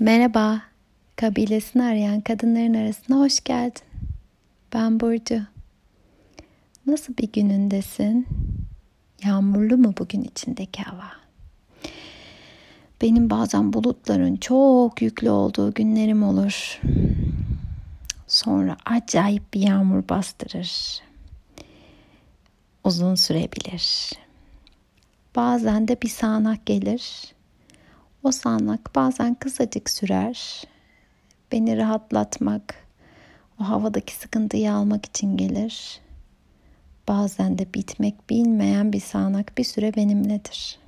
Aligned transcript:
Merhaba, 0.00 0.62
kabilesini 1.16 1.82
arayan 1.82 2.20
kadınların 2.20 2.74
arasına 2.74 3.16
hoş 3.16 3.44
geldin. 3.44 3.82
Ben 4.72 5.00
Burcu. 5.00 5.42
Nasıl 6.86 7.16
bir 7.16 7.32
günündesin? 7.32 8.26
Yağmurlu 9.24 9.76
mu 9.76 9.94
bugün 9.98 10.22
içindeki 10.22 10.82
hava? 10.82 11.10
Benim 13.02 13.30
bazen 13.30 13.72
bulutların 13.72 14.36
çok 14.36 15.02
yüklü 15.02 15.30
olduğu 15.30 15.74
günlerim 15.74 16.22
olur. 16.22 16.80
Sonra 18.26 18.76
acayip 18.86 19.54
bir 19.54 19.60
yağmur 19.60 20.08
bastırır. 20.08 21.00
Uzun 22.84 23.14
sürebilir. 23.14 24.12
Bazen 25.36 25.88
de 25.88 26.02
bir 26.02 26.08
sağanak 26.08 26.66
gelir 26.66 27.34
o 28.22 28.32
sağanak 28.32 28.94
bazen 28.94 29.34
kısacık 29.34 29.90
sürer. 29.90 30.64
Beni 31.52 31.76
rahatlatmak, 31.76 32.74
o 33.60 33.68
havadaki 33.68 34.14
sıkıntıyı 34.14 34.72
almak 34.72 35.06
için 35.06 35.36
gelir. 35.36 36.00
Bazen 37.08 37.58
de 37.58 37.74
bitmek 37.74 38.30
bilmeyen 38.30 38.92
bir 38.92 39.00
sağanak 39.00 39.58
bir 39.58 39.64
süre 39.64 39.96
benimledir. 39.96 40.78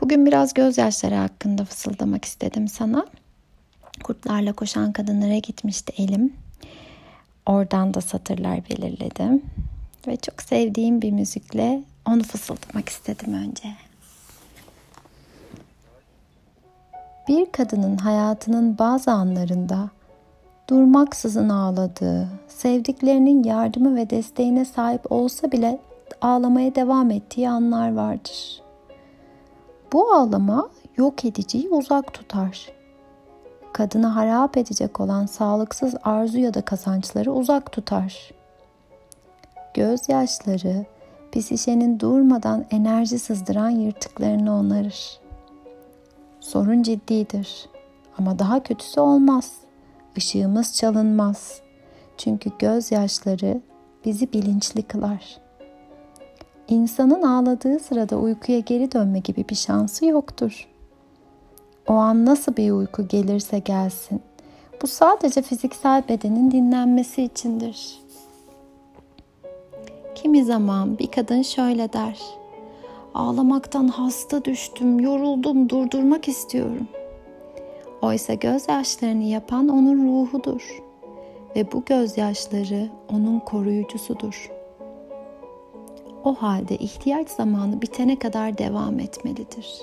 Bugün 0.00 0.26
biraz 0.26 0.54
gözyaşları 0.54 1.14
hakkında 1.14 1.64
fısıldamak 1.64 2.24
istedim 2.24 2.68
sana. 2.68 3.06
Kurtlarla 4.02 4.52
koşan 4.52 4.92
kadınlara 4.92 5.38
gitmişti 5.38 6.02
elim. 6.02 6.32
Oradan 7.46 7.94
da 7.94 8.00
satırlar 8.00 8.68
belirledim. 8.70 9.42
Ve 10.06 10.16
çok 10.16 10.42
sevdiğim 10.42 11.02
bir 11.02 11.10
müzikle 11.10 11.82
onu 12.06 12.22
fısıldamak 12.22 12.88
istedim 12.88 13.34
önce. 13.34 13.85
Bir 17.28 17.52
kadının 17.52 17.96
hayatının 17.96 18.78
bazı 18.78 19.10
anlarında 19.10 19.90
durmaksızın 20.70 21.48
ağladığı, 21.48 22.28
sevdiklerinin 22.48 23.44
yardımı 23.44 23.96
ve 23.96 24.10
desteğine 24.10 24.64
sahip 24.64 25.12
olsa 25.12 25.52
bile 25.52 25.78
ağlamaya 26.20 26.74
devam 26.74 27.10
ettiği 27.10 27.48
anlar 27.48 27.94
vardır. 27.94 28.62
Bu 29.92 30.12
ağlama 30.12 30.68
yok 30.96 31.24
ediciyi 31.24 31.68
uzak 31.68 32.14
tutar. 32.14 32.68
Kadını 33.72 34.06
harap 34.06 34.56
edecek 34.56 35.00
olan 35.00 35.26
sağlıksız 35.26 35.94
arzu 36.02 36.38
ya 36.38 36.54
da 36.54 36.62
kazançları 36.62 37.32
uzak 37.32 37.72
tutar. 37.72 38.30
Gözyaşları 39.74 40.84
psişenin 41.32 42.00
durmadan 42.00 42.64
enerji 42.70 43.18
sızdıran 43.18 43.70
yırtıklarını 43.70 44.58
onarır. 44.58 45.25
Sorun 46.46 46.82
ciddidir. 46.82 47.68
Ama 48.18 48.38
daha 48.38 48.62
kötüsü 48.62 49.00
olmaz. 49.00 49.52
Işığımız 50.16 50.74
çalınmaz. 50.74 51.60
Çünkü 52.18 52.50
gözyaşları 52.58 53.60
bizi 54.04 54.32
bilinçli 54.32 54.82
kılar. 54.82 55.38
İnsanın 56.68 57.22
ağladığı 57.22 57.78
sırada 57.78 58.16
uykuya 58.16 58.58
geri 58.58 58.92
dönme 58.92 59.18
gibi 59.18 59.44
bir 59.48 59.54
şansı 59.54 60.06
yoktur. 60.06 60.68
O 61.88 61.92
an 61.92 62.26
nasıl 62.26 62.56
bir 62.56 62.70
uyku 62.70 63.08
gelirse 63.08 63.58
gelsin. 63.58 64.22
Bu 64.82 64.86
sadece 64.86 65.42
fiziksel 65.42 66.08
bedenin 66.08 66.50
dinlenmesi 66.50 67.22
içindir. 67.22 67.98
Kimi 70.14 70.44
zaman 70.44 70.98
bir 70.98 71.06
kadın 71.06 71.42
şöyle 71.42 71.92
der. 71.92 72.18
Ağlamaktan 73.16 73.88
hasta 73.88 74.44
düştüm, 74.44 75.00
yoruldum, 75.00 75.68
durdurmak 75.68 76.28
istiyorum. 76.28 76.88
Oysa 78.02 78.34
gözyaşlarını 78.34 79.22
yapan 79.22 79.68
onun 79.68 80.08
ruhudur 80.08 80.82
ve 81.56 81.72
bu 81.72 81.84
gözyaşları 81.84 82.88
onun 83.12 83.40
koruyucusudur. 83.40 84.50
O 86.24 86.34
halde 86.34 86.76
ihtiyaç 86.76 87.28
zamanı 87.28 87.82
bitene 87.82 88.18
kadar 88.18 88.58
devam 88.58 89.00
etmelidir. 89.00 89.82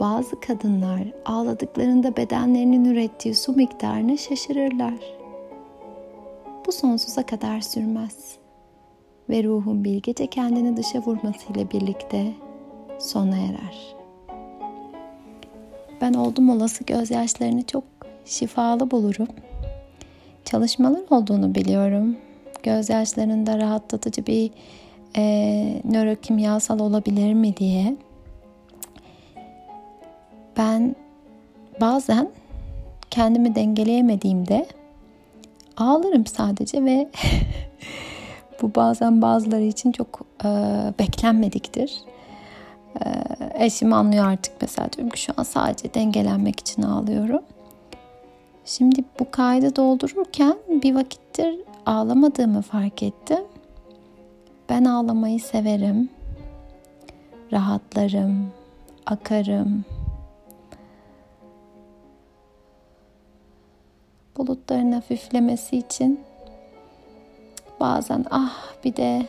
Bazı 0.00 0.40
kadınlar 0.40 1.02
ağladıklarında 1.24 2.16
bedenlerinin 2.16 2.84
ürettiği 2.84 3.34
su 3.34 3.52
miktarına 3.52 4.16
şaşırırlar. 4.16 5.00
Bu 6.66 6.72
sonsuza 6.72 7.22
kadar 7.26 7.60
sürmez.'' 7.60 8.45
Ve 9.30 9.44
ruhun 9.44 9.84
bir 9.84 10.02
gece 10.02 10.26
kendini 10.26 10.76
dışa 10.76 10.98
vurmasıyla 10.98 11.70
birlikte 11.70 12.32
sona 12.98 13.36
erer. 13.36 13.96
Ben 16.00 16.14
oldum 16.14 16.50
olası 16.50 16.84
gözyaşlarını 16.84 17.62
çok 17.62 17.84
şifalı 18.24 18.90
bulurum. 18.90 19.28
Çalışmalar 20.44 21.02
olduğunu 21.10 21.54
biliyorum. 21.54 22.16
Gözyaşlarında 22.62 23.58
rahatlatıcı 23.58 24.26
bir 24.26 24.50
e, 25.16 25.22
nörokimyasal 25.84 26.78
olabilir 26.78 27.34
mi 27.34 27.56
diye. 27.56 27.96
Ben 30.56 30.96
bazen 31.80 32.30
kendimi 33.10 33.54
dengeleyemediğimde 33.54 34.66
ağlarım 35.76 36.26
sadece 36.26 36.84
ve 36.84 37.08
Bu 38.62 38.74
bazen 38.74 39.22
bazıları 39.22 39.62
için 39.62 39.92
çok 39.92 40.20
e, 40.44 40.48
beklenmediktir. 40.98 42.00
E, 43.04 43.06
eşim 43.64 43.92
anlıyor 43.92 44.26
artık 44.26 44.52
mesela 44.60 44.92
diyorum 44.92 45.10
ki 45.10 45.20
şu 45.20 45.32
an 45.36 45.42
sadece 45.42 45.94
dengelenmek 45.94 46.60
için 46.60 46.82
ağlıyorum. 46.82 47.42
Şimdi 48.64 49.04
bu 49.20 49.30
kaydı 49.30 49.76
doldururken 49.76 50.56
bir 50.68 50.94
vakittir 50.94 51.56
ağlamadığımı 51.86 52.62
fark 52.62 53.02
ettim. 53.02 53.44
Ben 54.68 54.84
ağlamayı 54.84 55.40
severim. 55.40 56.08
Rahatlarım, 57.52 58.52
akarım. 59.06 59.84
Bulutların 64.36 64.92
hafiflemesi 64.92 65.76
için 65.76 66.20
Bazen 67.80 68.24
ah 68.30 68.74
bir 68.84 68.96
de 68.96 69.26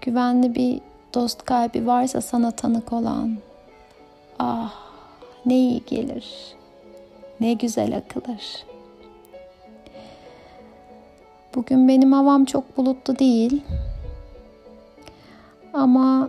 güvenli 0.00 0.54
bir 0.54 0.80
dost 1.14 1.44
kalbi 1.44 1.86
varsa 1.86 2.20
sana 2.20 2.50
tanık 2.50 2.92
olan. 2.92 3.36
Ah 4.38 4.74
ne 5.46 5.54
iyi 5.54 5.82
gelir. 5.86 6.54
Ne 7.40 7.52
güzel 7.52 7.96
akılır. 7.96 8.64
Bugün 11.54 11.88
benim 11.88 12.12
havam 12.12 12.44
çok 12.44 12.76
bulutlu 12.76 13.18
değil. 13.18 13.62
Ama 15.72 16.28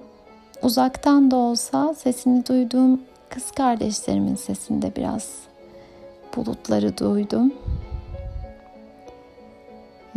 uzaktan 0.62 1.32
da 1.32 1.36
olsa 1.36 1.94
sesini 1.94 2.46
duyduğum 2.46 3.02
kız 3.30 3.52
kardeşlerimin 3.52 4.36
sesinde 4.36 4.96
biraz 4.96 5.30
bulutları 6.36 6.98
duydum. 6.98 7.54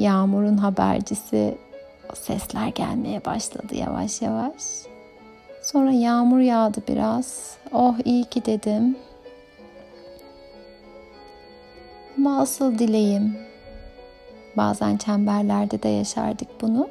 Yağmurun 0.00 0.56
habercisi 0.56 1.59
sesler 2.15 2.69
gelmeye 2.69 3.25
başladı 3.25 3.75
yavaş 3.75 4.22
yavaş. 4.22 4.62
Sonra 5.62 5.93
yağmur 5.93 6.38
yağdı 6.38 6.83
biraz. 6.88 7.56
Oh 7.72 7.94
iyi 8.05 8.25
ki 8.25 8.44
dedim. 8.44 8.97
Ama 12.19 12.41
asıl 12.41 12.78
dileğim 12.78 13.38
bazen 14.56 14.97
çemberlerde 14.97 15.83
de 15.83 15.88
yaşardık 15.88 16.49
bunu. 16.61 16.88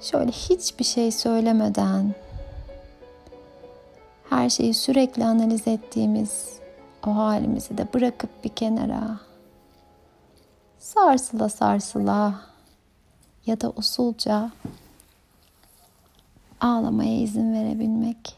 Şöyle 0.00 0.30
hiçbir 0.30 0.84
şey 0.84 1.10
söylemeden 1.10 2.14
her 4.30 4.50
şeyi 4.50 4.74
sürekli 4.74 5.24
analiz 5.24 5.68
ettiğimiz 5.68 6.58
o 7.06 7.16
halimizi 7.16 7.78
de 7.78 7.86
bırakıp 7.94 8.44
bir 8.44 8.48
kenara 8.48 9.29
sarsıla 10.80 11.48
sarsıla 11.48 12.40
ya 13.46 13.60
da 13.60 13.70
usulca 13.70 14.50
ağlamaya 16.60 17.20
izin 17.20 17.52
verebilmek. 17.54 18.36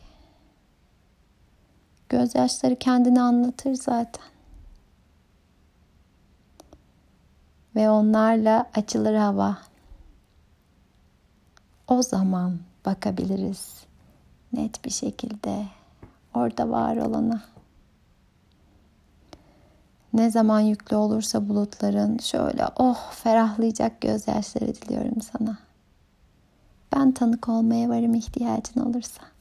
Gözyaşları 2.08 2.76
kendini 2.76 3.20
anlatır 3.20 3.74
zaten. 3.74 4.24
Ve 7.76 7.90
onlarla 7.90 8.70
açılır 8.74 9.14
hava. 9.14 9.58
O 11.88 12.02
zaman 12.02 12.58
bakabiliriz 12.86 13.84
net 14.52 14.84
bir 14.84 14.90
şekilde 14.90 15.66
orada 16.34 16.70
var 16.70 16.96
olana. 16.96 17.51
Ne 20.12 20.30
zaman 20.30 20.60
yüklü 20.60 20.96
olursa 20.96 21.48
bulutların 21.48 22.18
şöyle 22.18 22.66
oh 22.76 23.12
ferahlayacak 23.12 24.00
gözyaşları 24.00 24.74
diliyorum 24.74 25.20
sana. 25.20 25.58
Ben 26.92 27.12
tanık 27.12 27.48
olmaya 27.48 27.88
varım 27.88 28.14
ihtiyacın 28.14 28.80
olursa. 28.80 29.31